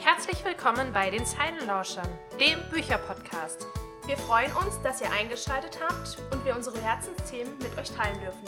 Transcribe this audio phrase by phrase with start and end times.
[0.00, 2.08] Herzlich willkommen bei den Zeilenlauschern,
[2.40, 3.66] dem Bücherpodcast.
[4.06, 8.44] Wir freuen uns, dass ihr eingeschaltet habt und wir unsere Herzensthemen mit euch teilen dürfen.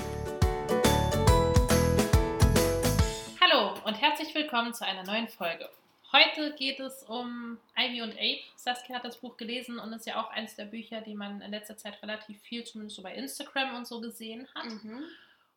[3.40, 5.68] Hallo und herzlich willkommen zu einer neuen Folge.
[6.10, 8.40] Heute geht es um Ivy und Ape.
[8.56, 11.50] Saskia hat das Buch gelesen und ist ja auch eines der Bücher, die man in
[11.50, 14.64] letzter Zeit relativ viel, zumindest so bei Instagram und so gesehen hat.
[14.64, 15.04] Mhm.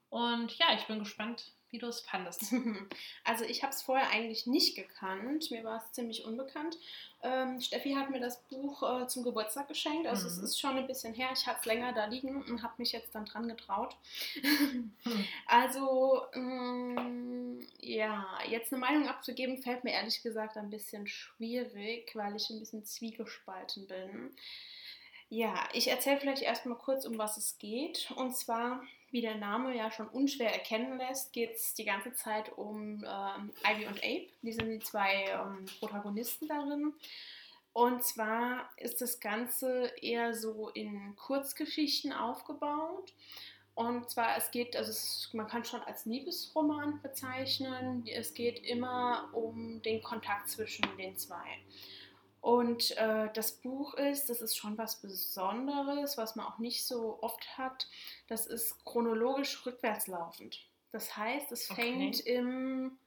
[0.09, 2.43] Und ja, ich bin gespannt, wie du es fandest.
[3.23, 5.51] Also ich habe es vorher eigentlich nicht gekannt.
[5.51, 6.77] Mir war es ziemlich unbekannt.
[7.23, 10.07] Ähm, Steffi hat mir das Buch äh, zum Geburtstag geschenkt.
[10.07, 10.33] Also mhm.
[10.33, 11.29] es ist schon ein bisschen her.
[11.33, 13.95] Ich habe es länger da liegen und habe mich jetzt dann dran getraut.
[14.41, 14.93] mhm.
[15.47, 22.35] Also ähm, ja, jetzt eine Meinung abzugeben, fällt mir ehrlich gesagt ein bisschen schwierig, weil
[22.35, 24.31] ich ein bisschen zwiegespalten bin.
[25.33, 28.11] Ja, ich erzähle vielleicht erstmal kurz, um was es geht.
[28.17, 28.81] Und zwar
[29.11, 33.51] wie der Name ja schon unschwer erkennen lässt, geht es die ganze Zeit um ähm,
[33.65, 34.27] Ivy und Ape.
[34.41, 36.93] Die sind die zwei ähm, Protagonisten darin.
[37.71, 43.13] Und zwar ist das Ganze eher so in Kurzgeschichten aufgebaut.
[43.73, 48.05] Und zwar, es geht, also es, man kann schon als Liebesroman bezeichnen.
[48.05, 51.57] Es geht immer um den Kontakt zwischen den zwei.
[52.41, 57.19] Und äh, das Buch ist, das ist schon was Besonderes, was man auch nicht so
[57.21, 57.87] oft hat.
[58.27, 60.59] Das ist chronologisch rückwärts laufend.
[60.91, 62.35] Das heißt, es fängt okay.
[62.35, 62.97] im,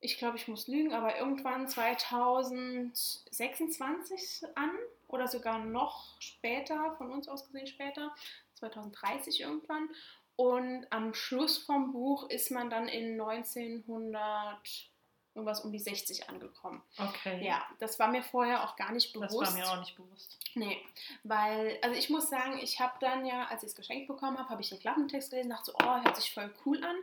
[0.00, 4.70] ich glaube, ich muss lügen, aber irgendwann 2026 an
[5.08, 8.14] oder sogar noch später, von uns aus gesehen später,
[8.54, 9.88] 2030 irgendwann.
[10.36, 14.89] Und am Schluss vom Buch ist man dann in 1900
[15.34, 16.82] irgendwas um die 60 angekommen.
[16.98, 17.44] Okay.
[17.44, 19.40] Ja, das war mir vorher auch gar nicht bewusst.
[19.40, 20.38] Das war mir auch nicht bewusst.
[20.54, 20.78] Nee,
[21.22, 24.48] weil, also ich muss sagen, ich habe dann ja, als ich es geschenkt bekommen habe,
[24.48, 26.96] habe ich den Klappentext gelesen, dachte so, oh, hört sich voll cool an.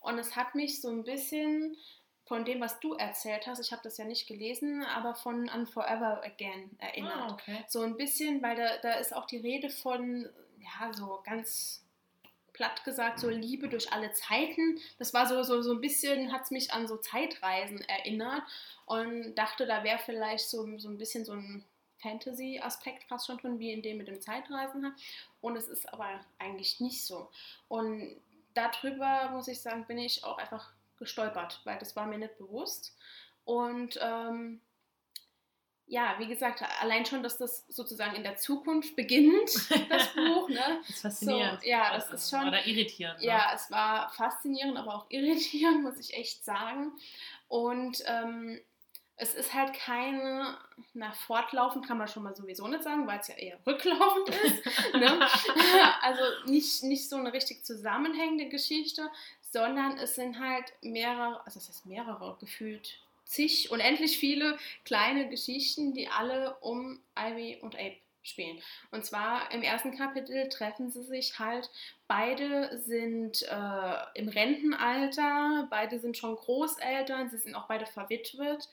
[0.00, 1.76] Und es hat mich so ein bisschen
[2.26, 5.66] von dem, was du erzählt hast, ich habe das ja nicht gelesen, aber von An
[5.66, 7.14] Forever Again erinnert.
[7.14, 7.64] Ah, okay.
[7.68, 10.26] So ein bisschen, weil da, da ist auch die Rede von,
[10.58, 11.83] ja, so ganz
[12.54, 14.80] platt gesagt, so Liebe durch alle Zeiten.
[14.98, 18.42] Das war so, so, so ein bisschen, hat es mich an so Zeitreisen erinnert
[18.86, 21.64] und dachte, da wäre vielleicht so, so ein bisschen so ein
[21.98, 24.94] Fantasy-Aspekt fast schon drin, wie in dem mit dem Zeitreisen.
[25.40, 27.28] Und es ist aber eigentlich nicht so.
[27.68, 28.16] Und
[28.54, 32.96] darüber, muss ich sagen, bin ich auch einfach gestolpert, weil das war mir nicht bewusst.
[33.44, 34.60] Und ähm,
[35.86, 39.50] ja, wie gesagt, allein schon, dass das sozusagen in der Zukunft beginnt,
[39.90, 40.48] das Buch.
[40.48, 40.80] Ne?
[40.80, 41.60] Das ist faszinierend.
[41.62, 42.48] So, ja, das ist schon.
[42.48, 43.20] Oder irritierend.
[43.20, 43.26] Ne?
[43.26, 46.92] Ja, es war faszinierend, aber auch irritierend, muss ich echt sagen.
[47.48, 48.60] Und ähm,
[49.16, 50.56] es ist halt keine,
[50.94, 54.94] na, fortlaufend kann man schon mal sowieso nicht sagen, weil es ja eher rücklaufend ist.
[54.94, 55.28] ne?
[56.02, 61.68] Also nicht, nicht so eine richtig zusammenhängende Geschichte, sondern es sind halt mehrere, also es
[61.68, 68.58] ist mehrere gefühlt zig, unendlich viele kleine Geschichten, die alle um Ivy und Abe spielen.
[68.90, 71.70] Und zwar im ersten Kapitel treffen sie sich halt,
[72.08, 78.68] beide sind äh, im Rentenalter, beide sind schon Großeltern, sie sind auch beide verwitwet.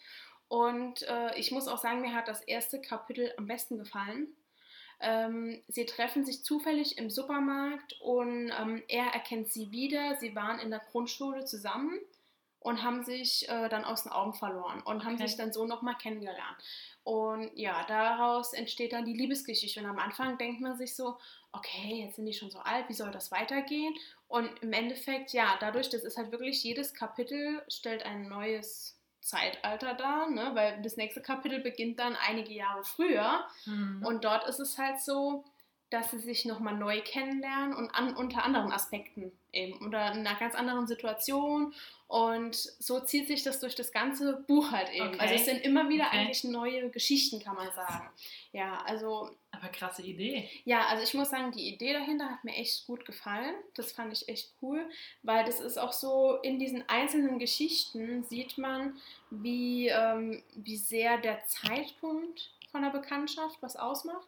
[0.47, 4.27] Und äh, ich muss auch sagen, mir hat das erste Kapitel am besten gefallen.
[4.99, 10.17] Ähm, sie treffen sich zufällig im Supermarkt und ähm, er erkennt sie wieder.
[10.19, 11.99] Sie waren in der Grundschule zusammen
[12.61, 15.05] und haben sich äh, dann aus den Augen verloren und okay.
[15.05, 16.57] haben sich dann so nochmal kennengelernt.
[17.03, 19.79] Und ja, daraus entsteht dann die Liebesgeschichte.
[19.79, 21.17] Und am Anfang denkt man sich so,
[21.51, 23.95] okay, jetzt sind die schon so alt, wie soll das weitergehen?
[24.27, 29.95] Und im Endeffekt, ja, dadurch, das ist halt wirklich, jedes Kapitel stellt ein neues Zeitalter
[29.95, 30.51] dar, ne?
[30.53, 33.45] weil das nächste Kapitel beginnt dann einige Jahre früher.
[33.65, 34.05] Mhm.
[34.05, 35.43] Und dort ist es halt so,
[35.91, 40.39] dass sie sich nochmal neu kennenlernen und an, unter anderen Aspekten eben oder in einer
[40.39, 41.73] ganz anderen Situation
[42.11, 45.07] und so zieht sich das durch das ganze Buch halt eben.
[45.07, 45.19] Okay.
[45.19, 46.17] Also es sind immer wieder okay.
[46.17, 48.09] eigentlich neue Geschichten, kann man sagen.
[48.51, 49.29] Ja, also.
[49.49, 50.49] Aber krasse Idee.
[50.65, 53.55] Ja, also ich muss sagen, die Idee dahinter hat mir echt gut gefallen.
[53.75, 54.85] Das fand ich echt cool,
[55.23, 58.97] weil das ist auch so, in diesen einzelnen Geschichten sieht man,
[59.29, 64.27] wie, ähm, wie sehr der Zeitpunkt von der Bekanntschaft was ausmacht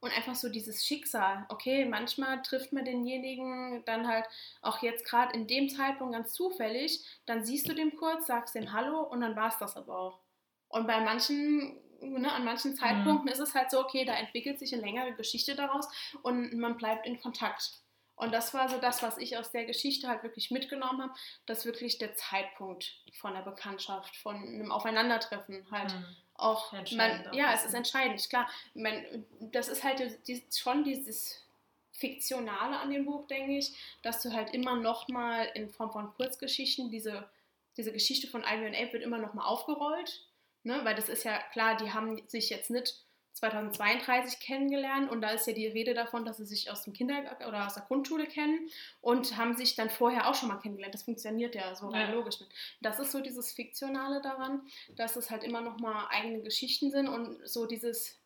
[0.00, 1.44] und einfach so dieses Schicksal.
[1.48, 4.26] Okay, manchmal trifft man denjenigen dann halt
[4.62, 8.72] auch jetzt gerade in dem Zeitpunkt ganz zufällig, dann siehst du dem kurz, sagst dem
[8.72, 10.20] Hallo und dann war es das aber auch.
[10.68, 13.32] Und bei manchen, ne, an manchen Zeitpunkten mhm.
[13.32, 15.88] ist es halt so, okay, da entwickelt sich eine längere Geschichte daraus
[16.22, 17.80] und man bleibt in Kontakt.
[18.14, 21.14] Und das war so das, was ich aus der Geschichte halt wirklich mitgenommen habe,
[21.46, 27.52] dass wirklich der Zeitpunkt von der Bekanntschaft, von einem Aufeinandertreffen halt mhm auch, man, ja,
[27.52, 28.48] es ist entscheidend, klar.
[28.74, 31.44] Man, das ist halt die, schon dieses
[31.92, 36.14] Fiktionale an dem Buch, denke ich, dass du halt immer noch mal in Form von
[36.14, 37.28] Kurzgeschichten diese,
[37.76, 40.22] diese Geschichte von Ivy und Abe wird immer noch mal aufgerollt,
[40.62, 40.80] ne?
[40.84, 43.04] weil das ist ja klar, die haben sich jetzt nicht
[43.38, 47.44] 2032 kennengelernt und da ist ja die Rede davon, dass sie sich aus dem Kindergarten
[47.44, 48.68] oder aus der Grundschule kennen
[49.00, 50.94] und haben sich dann vorher auch schon mal kennengelernt.
[50.94, 52.14] Das funktioniert ja so rein Ja.
[52.14, 52.40] logisch.
[52.40, 52.52] nicht.
[52.80, 57.08] Das ist so dieses Fiktionale daran, dass es halt immer noch mal eigene Geschichten sind
[57.08, 58.18] und so dieses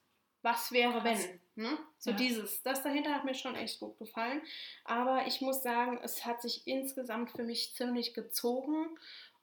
[0.44, 1.78] was wäre wenn, ne?
[1.98, 2.16] So Ja.
[2.16, 4.42] dieses, das dahinter hat mir schon echt gut gefallen,
[4.82, 8.98] aber ich muss sagen, es hat sich insgesamt für mich ziemlich gezogen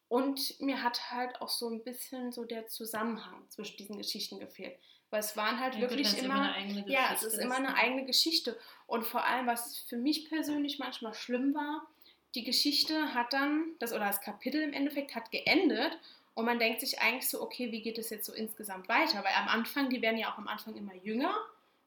[0.10, 4.78] und mir hat halt auch so ein bisschen so der Zusammenhang zwischen diesen Geschichten gefehlt.
[5.10, 7.38] Weil es waren halt Ja, gut, wirklich wenn's immer, eine eigene Geschichte ja, es ist
[7.38, 7.76] immer eine ne?
[7.76, 8.58] eigene Geschichte.
[8.86, 11.88] Und vor allem, was für mich persönlich manchmal schlimm war,
[12.36, 15.98] die Geschichte hat dann, das oder das Kapitel im Endeffekt hat geendet
[16.36, 19.24] und man denkt sich eigentlich so, okay, wie geht es jetzt so insgesamt weiter?
[19.24, 21.36] Weil am Anfang, die werden ja auch am Anfang immer jünger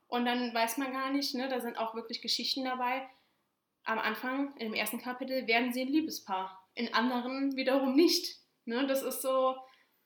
[0.09, 3.09] und dann weiß man gar nicht, ne, da sind auch wirklich Geschichten dabei.
[3.85, 8.37] Am Anfang, im ersten Kapitel, werden sie ein Liebespaar, in anderen wiederum nicht.
[8.65, 9.57] Ne, das ist so,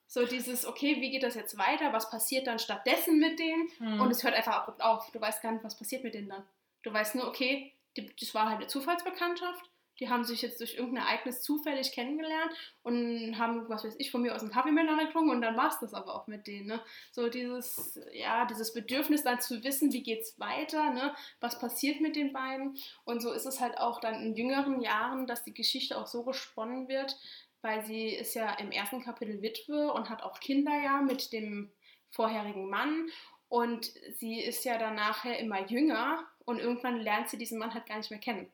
[0.06, 1.92] so dieses, okay, wie geht das jetzt weiter?
[1.92, 3.68] Was passiert dann stattdessen mit denen?
[3.78, 4.00] Hm.
[4.00, 5.10] Und es hört einfach abrupt auf.
[5.10, 6.44] Du weißt gar nicht, was passiert mit denen dann.
[6.82, 9.70] Du weißt nur, okay, die, das war halt eine Zufallsbekanntschaft.
[9.98, 14.20] Die haben sich jetzt durch irgendein Ereignis zufällig kennengelernt und haben, was weiß ich, von
[14.20, 16.66] mir aus einen Kaffee miteinander getrunken und dann war es das aber auch mit denen.
[16.66, 16.80] Ne?
[17.12, 21.14] So dieses, ja, dieses Bedürfnis dann zu wissen, wie geht's weiter, ne?
[21.40, 22.76] was passiert mit den beiden.
[23.04, 26.24] Und so ist es halt auch dann in jüngeren Jahren, dass die Geschichte auch so
[26.24, 27.16] gesponnen wird,
[27.62, 31.70] weil sie ist ja im ersten Kapitel Witwe und hat auch Kinder ja mit dem
[32.10, 33.08] vorherigen Mann.
[33.48, 37.86] Und sie ist ja dann nachher immer jünger und irgendwann lernt sie diesen Mann halt
[37.86, 38.50] gar nicht mehr kennen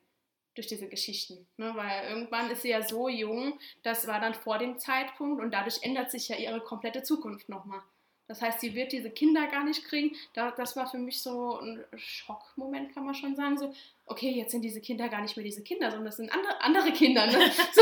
[0.55, 1.47] durch diese Geschichten.
[1.57, 1.73] Ne?
[1.75, 5.81] Weil irgendwann ist sie ja so jung, das war dann vor dem Zeitpunkt und dadurch
[5.81, 7.81] ändert sich ja ihre komplette Zukunft nochmal.
[8.27, 10.15] Das heißt, sie wird diese Kinder gar nicht kriegen.
[10.33, 13.57] Da, das war für mich so ein Schockmoment, kann man schon sagen.
[13.57, 13.73] So,
[14.05, 16.91] okay, jetzt sind diese Kinder gar nicht mehr diese Kinder, sondern das sind andere, andere
[16.93, 17.27] Kinder.
[17.27, 17.51] Ne?
[17.73, 17.81] So,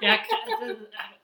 [0.00, 0.14] Ja,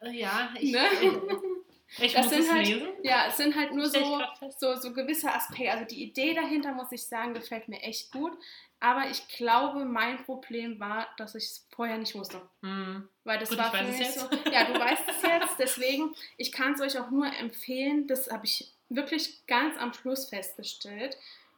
[0.02, 0.80] äh, ja, ich, Ne?
[1.00, 2.88] ich, ich Das muss sind es halt- lesen.
[3.02, 4.20] ja, es sind halt nur so,
[4.58, 5.70] so, so gewisse Aspekte.
[5.72, 8.32] Also die Idee dahinter, muss ich sagen, gefällt mir echt gut.
[8.80, 12.40] Aber ich glaube, mein Problem war, dass ich es vorher nicht wusste.
[12.62, 13.08] Hm.
[13.24, 14.28] Weil das Gut, war für mich so.
[14.52, 15.58] Ja, du weißt es jetzt.
[15.58, 18.06] Deswegen, ich kann es euch auch nur empfehlen.
[18.06, 21.16] Das habe ich wirklich ganz am Schluss festgestellt.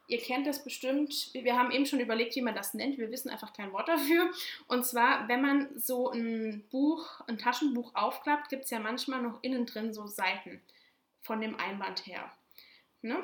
[0.08, 1.30] Ihr kennt das bestimmt.
[1.34, 2.98] Wir haben eben schon überlegt, wie man das nennt.
[2.98, 4.30] Wir wissen einfach kein Wort dafür.
[4.66, 9.42] Und zwar, wenn man so ein Buch, ein Taschenbuch aufklappt, gibt es ja manchmal noch
[9.42, 10.60] innen drin so Seiten
[11.20, 12.32] von dem Einband her.
[13.02, 13.22] Ne?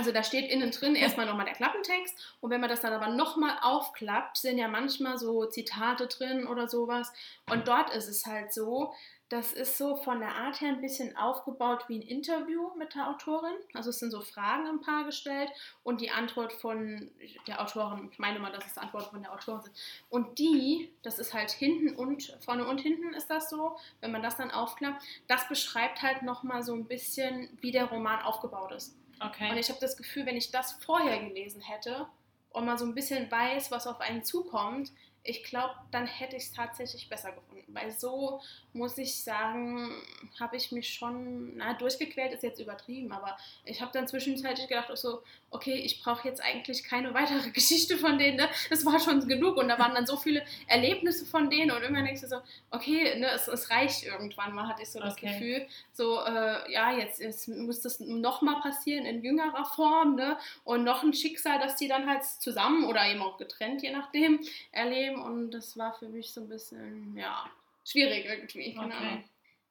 [0.00, 3.08] Also da steht innen drin erstmal nochmal der Klappentext und wenn man das dann aber
[3.08, 7.12] nochmal aufklappt, sind ja manchmal so Zitate drin oder sowas.
[7.50, 8.94] Und dort ist es halt so,
[9.28, 13.10] das ist so von der Art her ein bisschen aufgebaut wie ein Interview mit der
[13.10, 13.52] Autorin.
[13.74, 15.50] Also es sind so Fragen ein paar gestellt
[15.82, 17.10] und die Antwort von
[17.46, 19.76] der Autorin, ich meine mal, dass es Antworten von der Autorin sind.
[20.08, 24.22] Und die, das ist halt hinten und vorne und hinten ist das so, wenn man
[24.22, 28.96] das dann aufklappt, das beschreibt halt nochmal so ein bisschen, wie der Roman aufgebaut ist.
[29.20, 29.58] Und Okay.
[29.58, 32.06] ich habe das Gefühl, wenn ich das vorher gelesen hätte
[32.50, 36.44] und mal so ein bisschen weiß, was auf einen zukommt, ich glaube, dann hätte ich
[36.44, 37.64] es tatsächlich besser gefunden.
[37.68, 38.40] Weil so,
[38.72, 39.92] muss ich sagen,
[40.38, 44.90] habe ich mich schon, na, durchgequält ist jetzt übertrieben, aber ich habe dann zwischenzeitlich gedacht,
[44.90, 48.48] auch so, okay, ich brauche jetzt eigentlich keine weitere Geschichte von denen, ne?
[48.70, 52.04] das war schon genug und da waren dann so viele Erlebnisse von denen und irgendwann
[52.06, 52.40] denkst du so,
[52.70, 55.26] okay, ne, es, es reicht irgendwann mal, hatte ich so das Okay.
[55.26, 60.38] Gefühl, so, äh, ja, jetzt, jetzt muss das nochmal passieren in jüngerer Form, ne?
[60.64, 64.40] Und noch ein Schicksal, dass die dann halt zusammen oder eben auch getrennt, je nachdem,
[64.72, 65.09] erleben.
[65.18, 67.50] Und das war für mich so ein bisschen, ja,
[67.84, 68.76] schwierig irgendwie.
[68.78, 68.92] Okay.
[68.92, 69.24] Ahnung.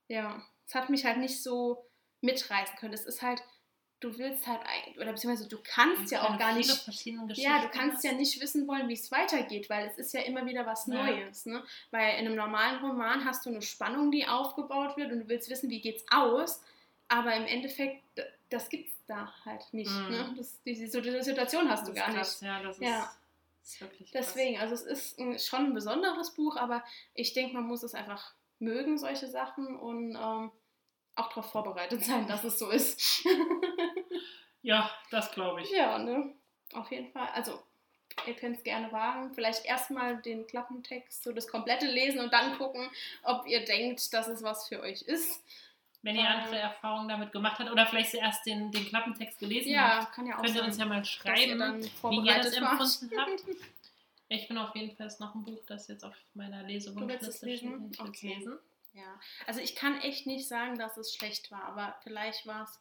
[0.08, 1.86] Ja, es hat mich halt nicht so
[2.22, 2.94] mitreißen können.
[2.94, 3.42] Es ist halt,
[4.00, 7.38] du willst halt eigentlich, oder beziehungsweise du kannst ja Wenn auch gar viele nicht.
[7.38, 10.46] Ja, du kannst ja nicht wissen wollen, wie es weitergeht, weil es ist ja immer
[10.46, 11.06] wieder was Ja.
[11.06, 11.46] Neues.
[11.46, 11.64] Ne?
[11.92, 15.50] Weil in einem normalen Roman hast du eine Spannung, die aufgebaut wird und du willst
[15.50, 16.64] wissen, wie geht's aus.
[17.08, 18.04] Aber im Endeffekt,
[18.50, 19.92] das gibt's da halt nicht.
[19.92, 20.10] Mhm.
[20.10, 20.34] Ne?
[20.38, 22.48] Das, diese, so diese Situation hast du gar krass, nicht.
[22.50, 23.12] Ja, das ist, Ja.
[23.64, 24.28] Ist wirklich krass.
[24.28, 27.94] Deswegen, also es ist ein, schon ein besonderes Buch, aber ich denke, man muss es
[27.94, 30.52] einfach mögen, solche Sachen und ähm,
[31.16, 33.26] auch darauf vorbereitet sein, dass es so ist.
[34.62, 35.72] Ja, das glaube ich.
[35.72, 36.34] Ja, ne?
[36.74, 37.30] Auf jeden Fall.
[37.34, 37.64] Also,
[38.28, 39.34] ihr könnt es gerne wagen.
[39.34, 42.90] Vielleicht erstmal den Klappentext, so das komplette lesen und dann gucken,
[43.24, 45.44] ob ihr denkt, dass es was für euch ist.
[46.02, 50.00] Wenn ihr andere Erfahrungen damit gemacht habt oder vielleicht zuerst den, den Klappentext gelesen Ja,
[50.02, 52.54] habt, kann ja auch könnt ihr uns ja mal ihr schreiben, dann wie ihr das
[52.54, 53.44] empfunden habt.
[54.32, 57.64] Ich bin auf jeden Fall noch ein Buch, das jetzt auf meiner Lesewunschliste steht.
[57.64, 58.36] Ich Okay.
[58.36, 58.60] lesen.
[58.94, 62.80] Ja, also ich kann echt nicht sagen, dass es schlecht war, aber vielleicht war es,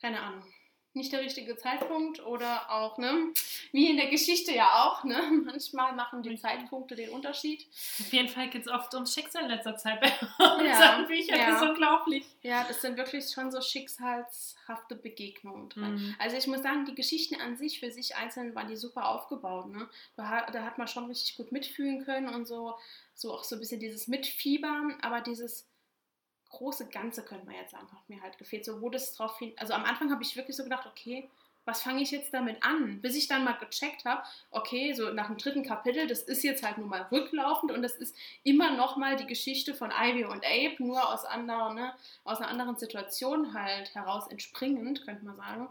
[0.00, 0.44] keine Ahnung.
[0.92, 3.32] Nicht der richtige Zeitpunkt oder auch, ne,
[3.72, 7.66] wie in der Geschichte ja auch, ne, manchmal machen die Zeitpunkte den Unterschied.
[8.00, 10.12] Auf jeden Fall geht es oft ums Schicksal in letzter Zeit bei
[10.44, 11.38] unseren Büchern.
[11.38, 11.50] Ja.
[11.50, 12.26] Das ist unglaublich.
[12.42, 15.94] Ja, das sind wirklich schon so schicksalshafte Begegnungen drin.
[15.94, 16.16] Mhm.
[16.18, 19.68] Also ich muss sagen, die Geschichten an sich für sich einzeln waren die super aufgebaut,
[19.68, 19.88] ne.
[20.16, 22.74] Da, da hat man schon richtig gut mitfühlen können und so,
[23.14, 25.69] so auch so ein bisschen dieses Mitfiebern, aber dieses
[26.50, 28.64] große Ganze könnte man jetzt einfach mir halt gefehlt.
[28.64, 29.52] So, wo das drauf hin.
[29.56, 31.28] Also am Anfang habe ich wirklich so gedacht, okay,
[31.64, 33.00] was fange ich jetzt damit an?
[33.00, 36.62] Bis ich dann mal gecheckt habe, okay, so nach dem dritten Kapitel, das ist jetzt
[36.62, 40.44] halt nur mal rücklaufend und das ist immer noch mal die Geschichte von Ivy und
[40.44, 45.68] Abe, nur aus, anderen, ne, aus einer anderen Situation halt heraus entspringend, könnte man sagen.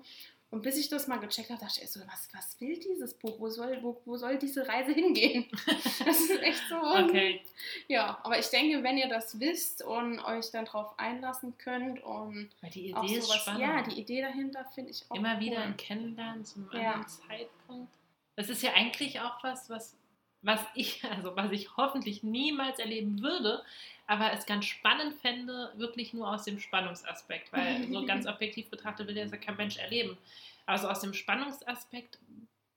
[0.51, 3.39] Und bis ich das mal gecheckt habe, dachte ich so, was, was will dieses Buch?
[3.39, 5.45] Wo soll, wo, wo soll diese Reise hingehen?
[6.05, 6.75] Das ist echt so.
[6.75, 7.41] Okay.
[7.87, 12.49] Ja, aber ich denke, wenn ihr das wisst und euch dann drauf einlassen könnt und
[12.61, 13.61] Weil die Idee auch sowas, ist spannend.
[13.61, 15.39] Ja, die Idee dahinter finde ich auch Immer cool.
[15.41, 16.93] wieder ein Kennenlernen zum ja.
[16.93, 17.91] anderen Zeitpunkt.
[18.35, 19.97] Das ist ja eigentlich auch was, was,
[20.41, 23.63] was ich, also was ich hoffentlich niemals erleben würde,
[24.07, 29.07] aber es ganz spannend fände, wirklich nur aus dem Spannungsaspekt, weil so ganz objektiv betrachtet
[29.07, 30.17] will das ja kein Mensch erleben.
[30.65, 32.19] Also aus dem Spannungsaspekt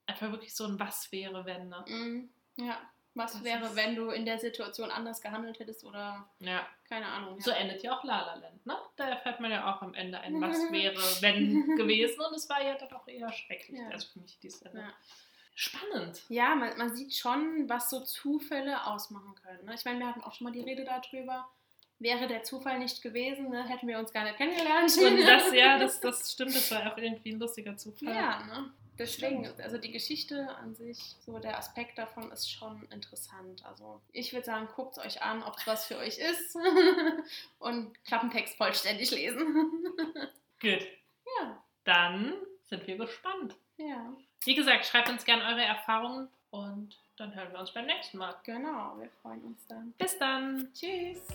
[0.05, 1.69] einfach wirklich so ein Was wäre, wenn.
[1.69, 1.85] Ne?
[1.87, 2.29] Mhm.
[2.57, 2.79] Ja,
[3.15, 6.67] was das wäre, wenn du in der Situation anders gehandelt hättest oder ja.
[6.89, 7.37] keine Ahnung.
[7.37, 7.43] Ja.
[7.43, 8.75] So endet ja auch La La Land, ne?
[8.95, 12.63] Da erfährt man ja auch am Ende ein Was wäre, wenn gewesen und es war
[12.63, 13.89] ja dann auch eher schrecklich, ja.
[13.89, 14.81] also für mich diese Ende.
[14.81, 14.93] Ja
[15.55, 16.23] spannend.
[16.29, 19.65] Ja, man, man sieht schon, was so Zufälle ausmachen können.
[19.65, 19.73] Ne?
[19.75, 21.47] Ich meine, wir hatten auch schon mal die Rede darüber.
[21.99, 24.91] Wäre der Zufall nicht gewesen, ne, hätten wir uns gar nicht kennengelernt.
[24.97, 28.13] Und das, ja, das, das stimmt, das war auch irgendwie ein lustiger Zufall.
[28.13, 28.73] Ja, ne?
[28.97, 33.65] Deswegen, also die Geschichte an sich, so der Aspekt davon ist schon interessant.
[33.65, 36.55] Also ich würde sagen, guckt es euch an, ob es was für euch ist
[37.59, 39.71] und Klappentext vollständig lesen.
[40.61, 40.87] Gut.
[41.39, 41.63] Ja.
[41.85, 43.55] Dann sind wir gespannt.
[43.77, 44.15] Ja.
[44.45, 48.35] Wie gesagt, schreibt uns gerne eure Erfahrungen und dann hören wir uns beim nächsten Mal.
[48.43, 49.93] Genau, wir freuen uns dann.
[49.97, 50.67] Bis dann.
[50.73, 51.27] Tschüss.